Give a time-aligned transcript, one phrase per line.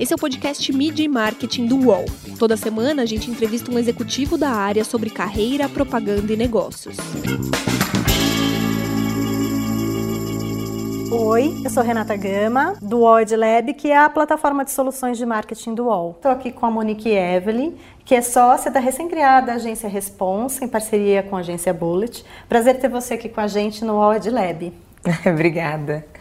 [0.00, 2.04] Esse é o podcast Media e Marketing do UOL.
[2.38, 6.96] Toda semana a gente entrevista um executivo da área sobre carreira, propaganda e negócios.
[11.10, 15.26] Oi, eu sou Renata Gama, do UOL Lab, que é a plataforma de soluções de
[15.26, 16.12] marketing do UOL.
[16.12, 17.74] Estou aqui com a Monique Evelyn,
[18.04, 22.24] que é sócia da recém-criada agência Responsa, em parceria com a agência Bullet.
[22.48, 24.72] Prazer ter você aqui com a gente no UOL Lab.
[25.26, 26.17] Obrigada.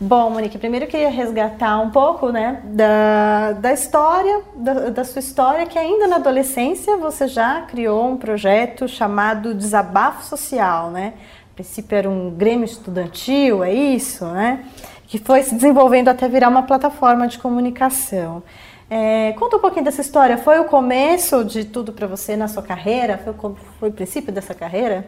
[0.00, 5.18] Bom, Monique, primeiro eu queria resgatar um pouco né, da, da história, da, da, sua
[5.18, 11.12] história, que ainda na adolescência você já criou um projeto chamado Desabafo Social, né?
[11.60, 14.64] princípio era um grêmio estudantil, é isso, né?
[15.06, 18.42] Que foi se desenvolvendo até virar uma plataforma de comunicação.
[18.88, 20.38] É, conta um pouquinho dessa história.
[20.38, 23.18] Foi o começo de tudo para você na sua carreira?
[23.18, 25.06] Foi, foi o princípio dessa carreira?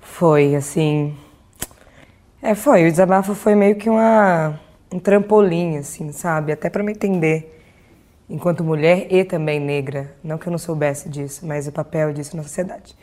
[0.00, 1.16] Foi, assim.
[2.46, 2.86] É, foi.
[2.86, 4.56] O desabafo foi meio que uma,
[4.92, 6.52] um trampolim, assim, sabe?
[6.52, 7.60] Até para me entender
[8.30, 10.14] enquanto mulher e também negra.
[10.22, 12.94] Não que eu não soubesse disso, mas o papel disso na sociedade.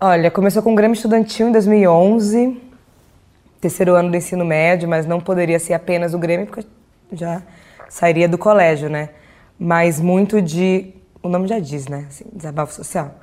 [0.00, 2.60] Olha, começou com o Grêmio Estudantil em 2011,
[3.60, 6.66] terceiro ano do ensino médio, mas não poderia ser apenas o Grêmio, porque
[7.12, 7.40] já
[7.88, 9.10] sairia do colégio, né?
[9.56, 10.92] Mas muito de.
[11.22, 12.06] O nome já diz, né?
[12.08, 13.14] Assim, desabafo social.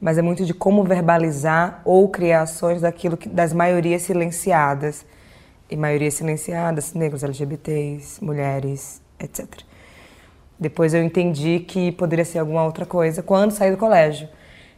[0.00, 5.06] Mas é muito de como verbalizar ou criar ações daquilo que, das maiorias silenciadas.
[5.68, 9.46] E maiorias silenciadas, negros, LGBTs, mulheres, etc.
[10.58, 14.28] Depois eu entendi que poderia ser alguma outra coisa quando saí do colégio.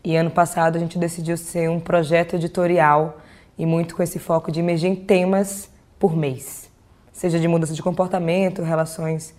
[0.03, 3.19] E ano passado a gente decidiu ser um projeto editorial
[3.59, 6.71] e muito com esse foco de emergir em temas por mês,
[7.13, 9.35] seja de mudança de comportamento, relações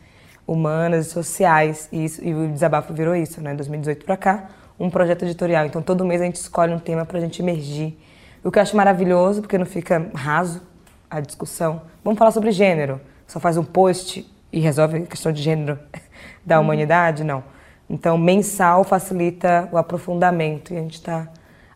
[0.45, 1.87] humanas e sociais.
[1.91, 3.55] E, isso, e o desabafo virou isso, né?
[3.55, 5.65] 2018 para cá, um projeto editorial.
[5.65, 7.97] Então todo mês a gente escolhe um tema para a gente emergir.
[8.43, 10.61] O que eu acho maravilhoso, porque não fica raso
[11.09, 11.81] a discussão.
[12.03, 13.01] Vamos falar sobre gênero.
[13.27, 15.77] Só faz um post e resolve a questão de gênero
[16.45, 16.63] da uhum.
[16.65, 17.23] humanidade?
[17.23, 17.43] Não
[17.89, 21.27] então, mensal facilita o aprofundamento e a gente está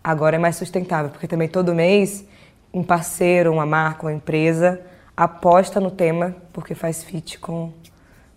[0.03, 2.23] agora é mais sustentável, porque também todo mês
[2.71, 4.79] um parceiro, uma marca, uma empresa
[5.17, 7.71] aposta no tema porque faz fit com,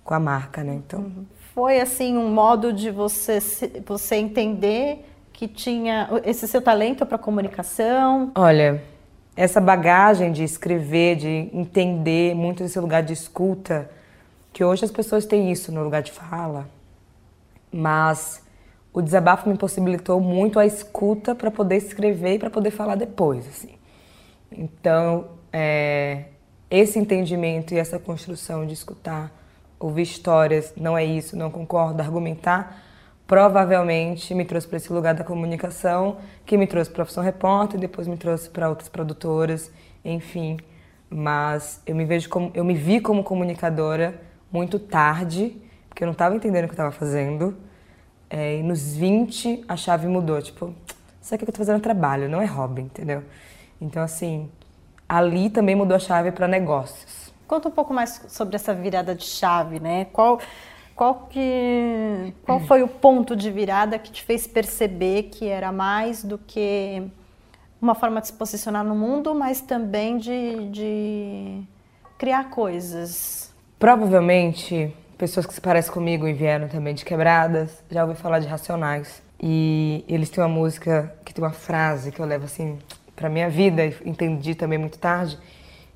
[0.02, 0.74] com a marca, né?
[0.74, 1.26] Então uhum.
[1.56, 3.38] Foi assim um modo de você
[3.86, 8.30] você entender que tinha esse seu talento para comunicação.
[8.34, 8.82] Olha,
[9.34, 13.90] essa bagagem de escrever, de entender muito esse lugar de escuta,
[14.52, 16.68] que hoje as pessoas têm isso no lugar de fala,
[17.72, 18.42] mas
[18.92, 23.48] o desabafo me possibilitou muito a escuta para poder escrever e para poder falar depois,
[23.48, 23.76] assim.
[24.52, 26.24] Então, é,
[26.70, 29.32] esse entendimento e essa construção de escutar,
[29.78, 32.82] ouvir histórias, não é isso, não concordo, argumentar,
[33.26, 37.78] provavelmente me trouxe para esse lugar da comunicação, que me trouxe para a profissão repórter,
[37.78, 39.70] depois me trouxe para outras produtoras,
[40.04, 40.58] enfim.
[41.08, 44.20] Mas eu me vejo como, eu me vi como comunicadora
[44.50, 45.60] muito tarde
[45.96, 47.56] porque eu não estava entendendo o que eu estava fazendo.
[48.28, 50.74] É, e nos 20 a chave mudou, tipo,
[51.22, 53.22] isso aqui que eu estou fazendo trabalho, não é hobby, entendeu?
[53.80, 54.50] Então, assim,
[55.08, 57.25] ali também mudou a chave para negócios.
[57.46, 60.06] Conta um pouco mais sobre essa virada de chave, né?
[60.06, 60.40] Qual,
[60.94, 66.24] qual, que, qual foi o ponto de virada que te fez perceber que era mais
[66.24, 67.02] do que
[67.80, 71.62] uma forma de se posicionar no mundo, mas também de, de
[72.18, 73.54] criar coisas?
[73.78, 78.46] Provavelmente pessoas que se parecem comigo e vieram também de quebradas, já ouvi falar de
[78.46, 79.22] Racionais.
[79.40, 82.78] E eles têm uma música que tem uma frase que eu levo assim
[83.14, 85.38] para minha vida e entendi também muito tarde,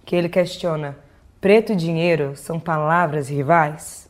[0.04, 0.96] que ele questiona:
[1.40, 4.08] preto e dinheiro são palavras rivais?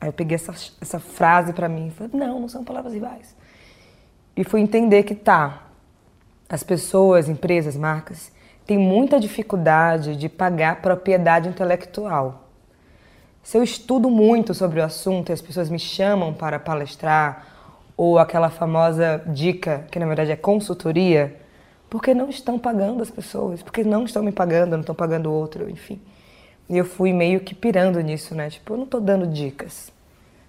[0.00, 3.34] Aí eu peguei essa, essa frase para mim e falei: não, não são palavras rivais.
[4.36, 5.62] E fui entender que tá.
[6.48, 8.30] As pessoas, empresas, marcas
[8.66, 12.44] têm muita dificuldade de pagar propriedade intelectual
[13.44, 17.46] se eu estudo muito sobre o assunto e as pessoas me chamam para palestrar,
[17.94, 21.36] ou aquela famosa dica, que na verdade é consultoria,
[21.90, 25.68] porque não estão pagando as pessoas, porque não estão me pagando, não estão pagando outro,
[25.68, 26.00] enfim.
[26.68, 28.48] E eu fui meio que pirando nisso, né?
[28.50, 29.92] Tipo, eu não estou dando dicas.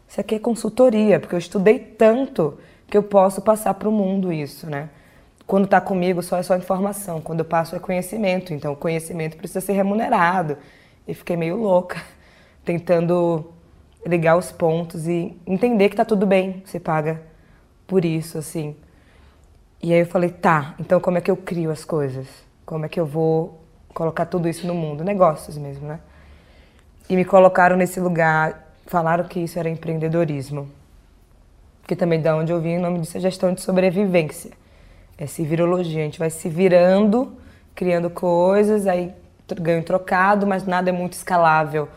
[0.08, 2.58] Isso aqui é consultoria, porque eu estudei tanto
[2.88, 4.90] que eu posso passar para o mundo isso, né?
[5.46, 9.38] Quando está comigo só é só informação, quando eu passo é conhecimento, então o conhecimento
[9.38, 10.58] precisa ser remunerado.
[11.08, 12.02] E fiquei meio louca
[12.64, 13.52] tentando
[14.06, 17.22] ligar os pontos e entender que tá tudo bem, você paga
[17.86, 18.76] por isso, assim.
[19.82, 22.28] E aí eu falei, tá, então como é que eu crio as coisas?
[22.66, 23.65] Como é que eu vou
[23.96, 25.04] colocar tudo isso no mundo?
[25.04, 26.00] Negócios mesmo, né?
[27.10, 30.70] E me colocaram nesse lugar, falaram que isso era empreendedorismo.
[31.88, 34.52] Que também da onde eu vim, o nome disso é gestão de sobrevivência.
[35.18, 37.34] É se virologia, a gente vai se virando,
[37.74, 39.14] criando coisas, aí
[39.62, 41.88] ganho trocado, mas nada é muito escalável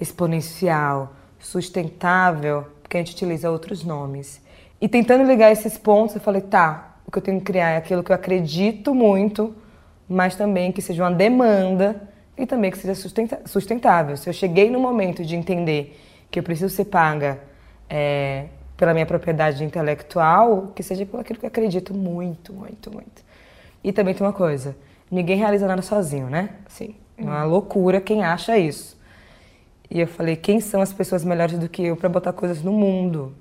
[0.00, 4.40] exponencial, sustentável, porque a gente utiliza outros nomes.
[4.80, 7.76] E tentando ligar esses pontos, eu falei, tá, o que eu tenho que criar é
[7.76, 9.54] aquilo que eu acredito muito,
[10.10, 12.02] mas também que seja uma demanda
[12.36, 12.96] e também que seja
[13.46, 14.16] sustentável.
[14.16, 15.96] Se eu cheguei no momento de entender
[16.28, 17.38] que eu preciso ser paga
[17.88, 18.46] é,
[18.76, 23.22] pela minha propriedade intelectual, que seja por aquilo que eu acredito muito, muito, muito.
[23.84, 24.76] E também tem uma coisa,
[25.08, 26.50] ninguém realiza nada sozinho, né?
[26.66, 28.98] Assim, é uma loucura quem acha isso.
[29.88, 32.72] E eu falei, quem são as pessoas melhores do que eu para botar coisas no
[32.72, 33.32] mundo?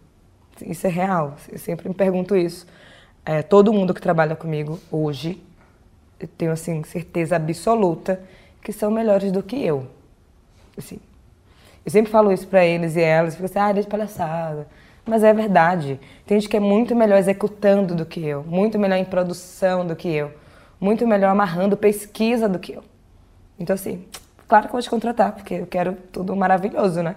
[0.61, 2.67] Isso é real, eu sempre me pergunto isso.
[3.25, 5.41] É, todo mundo que trabalha comigo hoje,
[6.19, 8.21] eu tenho assim certeza absoluta
[8.61, 9.87] que são melhores do que eu.
[10.77, 10.99] Assim,
[11.85, 14.67] eu sempre falo isso para eles e elas, ficam assim, ah, deixa palhaçada.
[15.05, 15.99] Mas é verdade.
[16.25, 19.95] Tem gente que é muito melhor executando do que eu, muito melhor em produção do
[19.95, 20.31] que eu,
[20.79, 22.83] muito melhor amarrando pesquisa do que eu.
[23.57, 24.05] Então, assim,
[24.47, 27.15] claro que eu vou te contratar, porque eu quero tudo maravilhoso, né?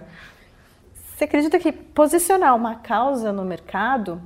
[1.15, 4.21] Você acredita que posicionar uma causa no mercado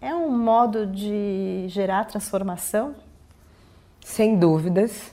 [0.00, 2.94] é um modo de gerar transformação?
[4.04, 5.10] Sem dúvidas.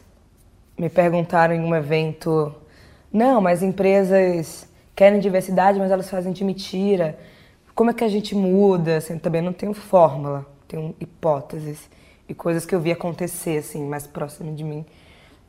[0.78, 2.54] Me perguntaram em um evento:
[3.12, 7.18] não, mas empresas querem diversidade, mas elas fazem de mentira.
[7.74, 8.98] Como é que a gente muda?
[8.98, 11.90] Assim, também não tenho fórmula, tenho hipóteses
[12.28, 14.86] e coisas que eu vi acontecer assim, mais próximo de mim,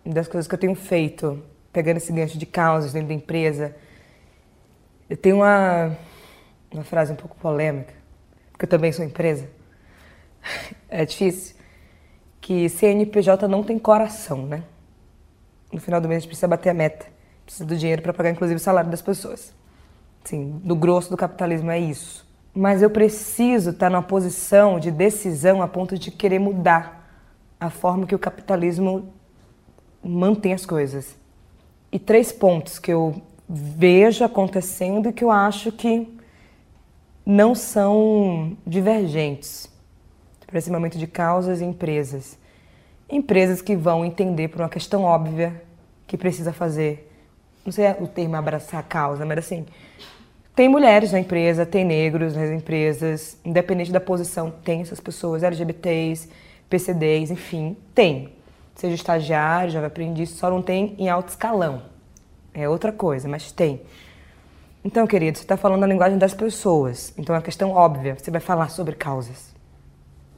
[0.06, 1.42] das coisas que eu tenho feito,
[1.72, 3.74] pegando esse gancho de causas dentro da empresa.
[5.10, 5.98] Eu tenho uma,
[6.72, 7.92] uma frase um pouco polêmica,
[8.52, 9.50] porque eu também sou empresa.
[10.88, 11.61] É difícil.
[12.42, 14.64] Que CNPJ não tem coração, né?
[15.72, 17.06] No final do mês a gente precisa bater a meta.
[17.46, 19.54] Precisa do dinheiro para pagar, inclusive, o salário das pessoas.
[20.24, 22.28] Sim, no grosso do capitalismo é isso.
[22.54, 27.08] Mas eu preciso estar numa posição de decisão a ponto de querer mudar
[27.58, 29.14] a forma que o capitalismo
[30.02, 31.16] mantém as coisas.
[31.90, 36.08] E três pontos que eu vejo acontecendo e que eu acho que
[37.24, 39.71] não são divergentes
[40.70, 42.38] momento de causas e empresas.
[43.08, 45.62] Empresas que vão entender por uma questão óbvia
[46.06, 47.08] que precisa fazer
[47.64, 49.64] não sei o termo abraçar a causa, mas assim,
[50.54, 56.28] tem mulheres na empresa, tem negros nas empresas, independente da posição, tem essas pessoas, LGBTs,
[56.68, 58.32] PCDs, enfim, tem.
[58.74, 61.82] Seja estagiário, jovem aprendiz, só não tem em alto escalão.
[62.52, 63.80] É outra coisa, mas tem.
[64.84, 67.14] Então, querido, você está falando a linguagem das pessoas.
[67.16, 68.16] Então, é uma questão óbvia.
[68.18, 69.51] Você vai falar sobre causas.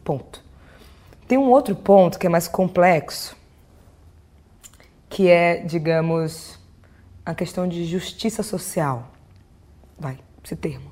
[0.04, 0.44] Ponto.
[1.26, 3.34] Tem um outro ponto que é mais complexo,
[5.08, 6.58] que é, digamos,
[7.24, 9.08] a questão de justiça social,
[9.98, 10.90] vai, esse termo,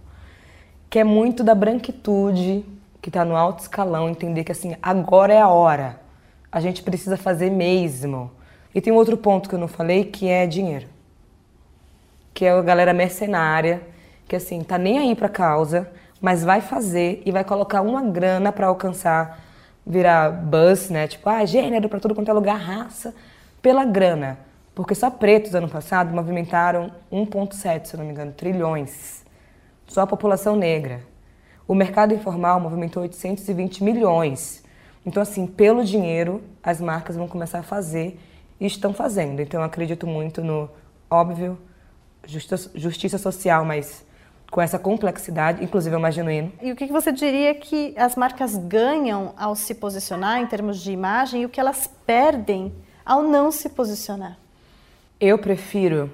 [0.89, 2.65] que é muito da branquitude,
[3.03, 6.01] que está no alto escalão, entender que assim, agora é a hora,
[6.51, 8.31] a gente precisa fazer mesmo.
[8.75, 10.87] E tem outro ponto que eu não falei, que é dinheiro.
[12.33, 13.83] Que é a galera mercenária,
[14.27, 15.91] que assim, tá nem aí pra causa,
[16.23, 19.41] mas vai fazer e vai colocar uma grana para alcançar,
[19.85, 21.09] virar buzz, né?
[21.09, 23.13] Tipo, ah, gênero para tudo quanto é lugar, raça,
[23.61, 24.39] pela grana.
[24.73, 29.25] Porque só pretos ano passado movimentaram 1,7, se não me engano, trilhões.
[29.89, 31.01] Só a população negra.
[31.67, 34.63] O mercado informal movimentou 820 milhões.
[35.05, 38.19] Então, assim, pelo dinheiro, as marcas vão começar a fazer
[38.61, 39.41] e estão fazendo.
[39.41, 40.71] Então, eu acredito muito no,
[41.11, 41.59] óbvio,
[42.25, 44.05] justiça, justiça social, mas
[44.53, 46.53] com essa complexidade, inclusive é mais genuíno.
[46.61, 50.93] E o que você diria que as marcas ganham ao se posicionar em termos de
[50.93, 52.71] imagem e o que elas perdem
[53.03, 54.37] ao não se posicionar?
[55.19, 56.13] Eu prefiro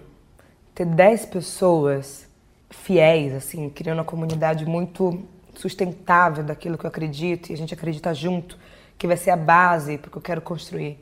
[0.73, 2.29] ter 10 pessoas
[2.71, 5.21] fiéis, assim, criando uma comunidade muito
[5.57, 8.57] sustentável daquilo que eu acredito e a gente acredita junto,
[8.97, 10.97] que vai ser a base para o que eu quero construir.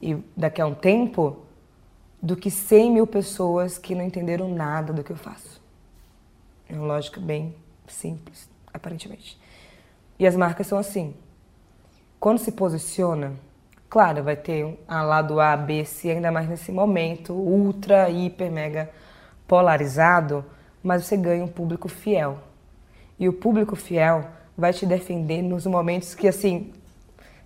[0.00, 1.44] E daqui a um tempo,
[2.22, 5.62] do que 100 mil pessoas que não entenderam nada do que eu faço.
[6.68, 7.54] É uma lógica bem
[7.86, 9.38] simples, aparentemente.
[10.18, 11.14] E as marcas são assim.
[12.18, 13.34] Quando se posiciona,
[13.94, 18.90] Claro, vai ter um lado A, B, C, ainda mais nesse momento ultra, hiper, mega
[19.46, 20.44] polarizado,
[20.82, 22.40] mas você ganha um público fiel.
[23.20, 24.24] E o público fiel
[24.58, 26.72] vai te defender nos momentos que, assim,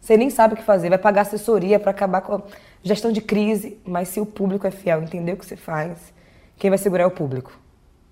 [0.01, 2.43] você nem sabe o que fazer, vai pagar assessoria para acabar com a
[2.83, 6.15] gestão de crise, mas se o público é fiel, entender o que você faz,
[6.57, 7.53] quem vai segurar é o público.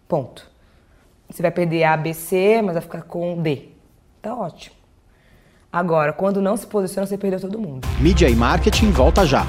[0.06, 0.46] Ponto.
[1.28, 3.70] Você vai perder A, B, C, mas vai ficar com D.
[4.22, 4.76] Tá ótimo.
[5.72, 7.86] Agora, quando não se posiciona, você perdeu todo mundo.
[8.00, 9.44] Mídia e marketing volta já.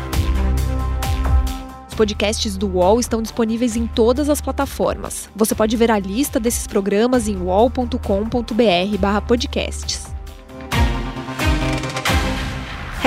[1.87, 5.29] Os podcasts do UOL estão disponíveis em todas as plataformas.
[5.35, 10.06] Você pode ver a lista desses programas em uol.com.br/podcasts.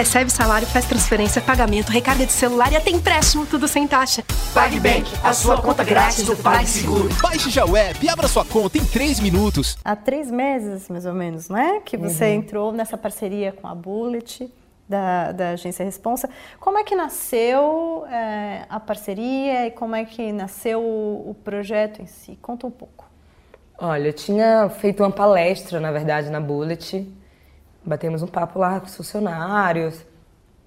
[0.00, 4.24] Recebe salário, faz transferência, pagamento, recarga de celular e até empréstimo, tudo sem taxa.
[4.54, 7.10] PagBank, a sua conta grátis do PagSeguro.
[7.20, 9.76] Baixe já o app e abra sua conta em 3 minutos.
[9.84, 11.82] Há três meses, mais ou menos, né?
[11.84, 12.30] Que você Uhum.
[12.32, 14.50] entrou nessa parceria com a Bullet,
[14.88, 16.30] da, da agência Responsa.
[16.58, 22.00] Como é que nasceu é, a parceria e como é que nasceu o, o projeto
[22.00, 22.38] em si?
[22.40, 23.04] Conta um pouco.
[23.78, 27.06] Olha, eu tinha feito uma palestra, na verdade, na Bullet.
[27.84, 30.04] Batemos um papo lá com os funcionários.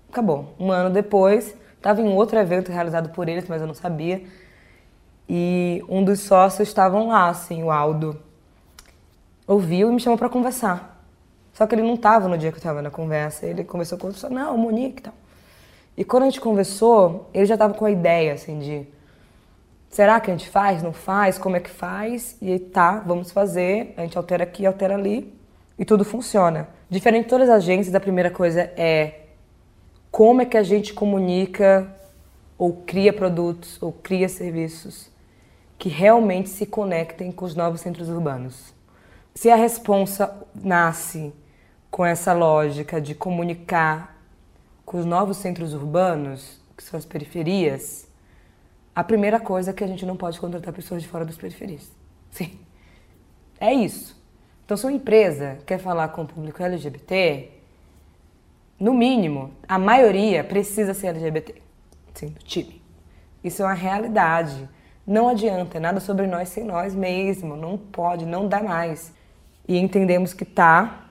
[0.09, 0.53] Acabou.
[0.59, 4.23] Um ano depois, estava em outro evento realizado por eles, mas eu não sabia.
[5.29, 8.19] E um dos sócios estavam lá, assim, o Aldo.
[9.47, 11.03] Ouviu e me chamou para conversar.
[11.53, 13.45] Só que ele não estava no dia que eu estava na conversa.
[13.45, 15.13] Ele conversou com o não, Monique e tal.
[15.95, 18.87] E quando a gente conversou, ele já estava com a ideia, assim, de
[19.89, 22.35] será que a gente faz, não faz, como é que faz?
[22.41, 25.31] E tá, vamos fazer, a gente altera aqui, altera ali
[25.77, 26.67] e tudo funciona.
[26.89, 29.21] Diferente de todas as agências, a primeira coisa é
[30.11, 31.91] como é que a gente comunica
[32.57, 35.11] ou cria produtos ou cria serviços
[35.77, 38.73] que realmente se conectem com os novos centros urbanos.
[39.35, 41.33] Se a responsa nasce
[41.89, 44.17] com essa lógica de comunicar
[44.85, 48.07] com os novos centros urbanos, que são as periferias,
[48.95, 51.91] a primeira coisa é que a gente não pode contratar pessoas de fora das periferias.
[52.31, 52.59] Sim.
[53.59, 54.22] É isso.
[54.65, 57.49] Então, se uma empresa quer falar com o público LGBT,
[58.79, 61.61] no mínimo, a maioria precisa ser LGBT.
[62.13, 62.81] Sim, do time.
[63.43, 64.69] Isso é uma realidade.
[65.05, 67.55] Não adianta, é nada sobre nós sem nós mesmo.
[67.55, 69.13] Não pode, não dá mais.
[69.67, 71.07] E entendemos que tá.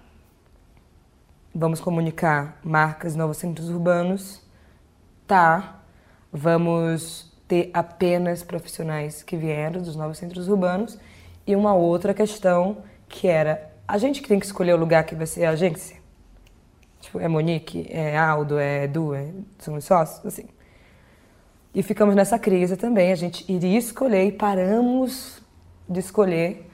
[1.55, 4.41] Vamos comunicar marcas, novos centros urbanos.
[5.27, 5.81] Tá.
[6.33, 10.99] Vamos ter apenas profissionais que vieram dos novos centros urbanos.
[11.47, 12.79] E uma outra questão
[13.12, 15.97] que era a gente que tem que escolher o lugar que vai ser a agência.
[16.99, 19.28] Tipo, é Monique, é Aldo, é Edu, é,
[19.59, 20.49] são os sócios, assim.
[21.75, 23.12] E ficamos nessa crise também.
[23.12, 25.42] A gente iria escolher e paramos
[25.87, 26.71] de escolher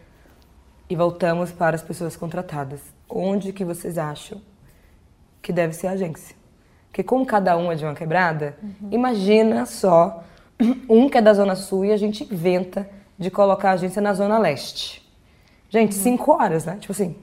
[0.89, 2.81] e voltamos para as pessoas contratadas.
[3.09, 4.41] Onde que vocês acham
[5.43, 6.37] que deve ser a agência?
[6.89, 8.57] Porque como cada um é de uma quebrada,
[8.91, 10.23] imagina só
[10.89, 14.15] um que é da Zona Sul e a gente inventa de colocar a agência na
[14.15, 15.08] Zona Leste.
[15.69, 16.77] Gente, cinco horas, né?
[16.81, 17.17] Tipo assim,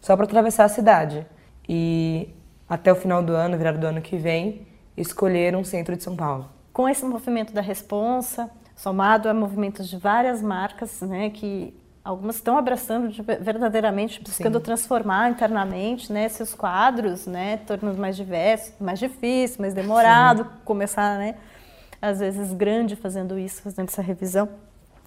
[0.00, 1.26] só para atravessar a cidade.
[1.68, 2.28] E
[2.68, 4.66] até o final do ano, virado do ano que vem,
[4.96, 6.48] escolher um centro de São Paulo.
[6.72, 12.56] Com esse movimento da responsa, somado a movimentos de várias marcas, né, que algumas estão
[12.58, 14.64] abraçando de- verdadeiramente, buscando Sim.
[14.64, 21.36] transformar internamente, né, seus quadros, né, tornando mais diversos, mais difícil, mais demorado, começar, né,
[22.00, 24.48] às vezes grande fazendo isso, fazendo essa revisão.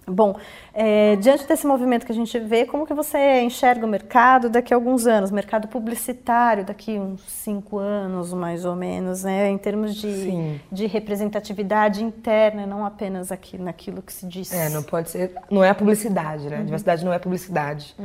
[0.08, 0.36] Bom,
[0.72, 4.72] é, diante desse movimento que a gente vê, como que você enxerga o mercado daqui
[4.72, 9.58] a alguns anos, mercado publicitário daqui a uns cinco anos, mais ou menos, né, em
[9.58, 10.62] termos de, Sim.
[10.72, 14.54] de representatividade interna, não apenas aqui naquilo que se diz.
[14.54, 15.32] É, não pode ser.
[15.50, 16.62] Não é a publicidade, né?
[16.64, 17.96] Diversidade não é publicidade.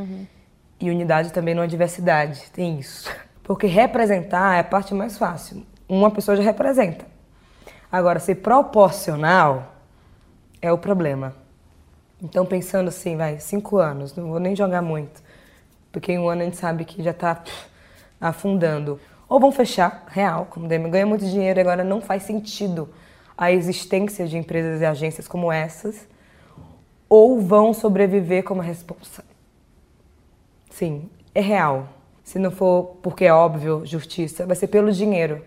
[0.81, 2.51] E unidade também não é diversidade.
[2.53, 3.11] Tem isso.
[3.43, 5.67] Porque representar é a parte mais fácil.
[5.87, 7.05] Uma pessoa já representa.
[7.93, 9.75] Agora, ser proporcional
[10.63, 11.35] é o problema.
[12.23, 15.23] Então, pensando assim, vai, cinco anos, não vou nem jogar muito.
[15.91, 17.43] Porque em um ano a gente sabe que já está
[18.21, 19.01] afundando.
[19.29, 22.89] Ou vão fechar, real, como Demi ganha muito dinheiro agora não faz sentido
[23.39, 26.07] a existência de empresas e agências como essas,
[27.09, 29.25] ou vão sobreviver como responsa.
[30.69, 31.89] Sim, é real.
[32.23, 35.43] Se não for porque é óbvio, justiça, vai ser pelo dinheiro.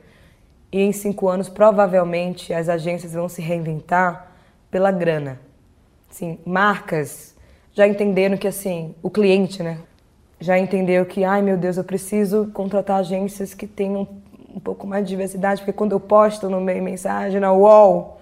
[0.72, 4.32] E em cinco anos, provavelmente, as agências vão se reinventar
[4.72, 5.40] pela grana.
[6.14, 7.34] Sim, marcas
[7.74, 9.80] já entenderam que, assim, o cliente, né?
[10.40, 14.08] Já entendeu que, ai meu Deus, eu preciso contratar agências que tenham
[14.56, 18.22] um pouco mais de diversidade, porque quando eu posto no meio mensagem, na UOL,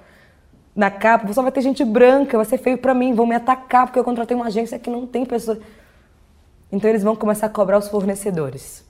[0.73, 3.87] na capa, só vai ter gente branca, vai ser feio pra mim, vão me atacar
[3.87, 5.59] porque eu contratei uma agência que não tem pessoas.
[6.71, 8.85] Então eles vão começar a cobrar os fornecedores.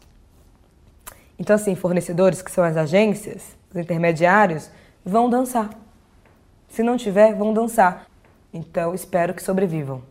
[1.40, 4.70] Então, assim, fornecedores, que são as agências, os intermediários,
[5.04, 5.72] vão dançar.
[6.70, 8.11] Se não tiver, vão dançar.
[8.54, 10.02] Então, espero que sobrevivam.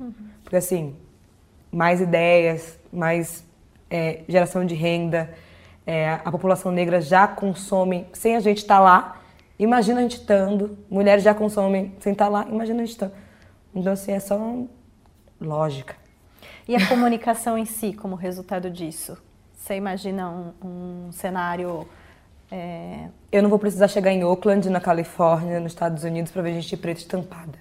[0.43, 0.97] Porque, assim,
[1.71, 3.45] mais ideias, mais
[3.91, 5.33] é, geração de renda,
[5.87, 9.21] é, a população negra já consome sem a gente estar lá.
[9.59, 13.13] Imagina a gente estando, mulheres já consomem sem estar lá, imagina a gente estando.
[13.75, 14.39] Então, assim, é só
[15.41, 15.95] lógica.
[16.67, 19.19] E a comunicação em si, como resultado disso?
[19.55, 20.53] Você imagina um,
[21.09, 21.87] um cenário.
[22.51, 26.55] é, Eu não vou precisar chegar em Oakland, na Califórnia, nos Estados Unidos, para ver
[26.55, 27.59] gente preta estampada.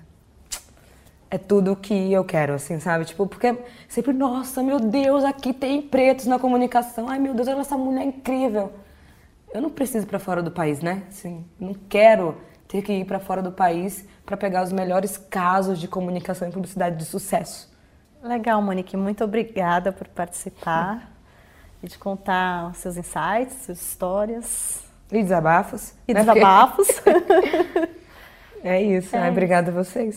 [1.31, 3.05] É tudo o que eu quero, assim, sabe?
[3.05, 3.55] Tipo, porque
[3.87, 7.07] sempre, nossa, meu Deus, aqui tem pretos na comunicação.
[7.07, 8.71] Ai, meu Deus, olha essa mulher incrível.
[9.53, 11.03] eu não preciso para fora do país, né?
[11.07, 12.35] Assim, não quero
[12.67, 16.51] ter que ir para fora do país para pegar os melhores casos de comunicação e
[16.51, 17.69] publicidade de sucesso.
[18.21, 21.11] Legal, Monique, muito obrigada por participar
[21.81, 24.83] e de contar seus insights, suas histórias.
[25.11, 25.93] E desabafos.
[26.07, 26.19] E né?
[26.19, 26.87] desabafos.
[28.63, 29.29] é isso, é.
[29.29, 30.15] obrigada a vocês.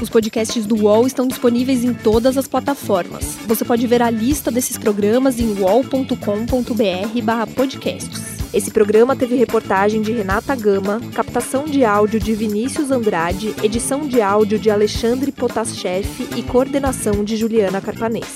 [0.00, 3.36] Os podcasts do UOL estão disponíveis em todas as plataformas.
[3.46, 8.40] Você pode ver a lista desses programas em uol.com.br/podcasts.
[8.52, 14.22] Esse programa teve reportagem de Renata Gama, captação de áudio de Vinícius Andrade, edição de
[14.22, 18.34] áudio de Alexandre Potashev e coordenação de Juliana Carpanês.